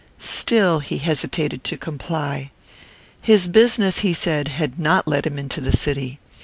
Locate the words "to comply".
1.65-2.49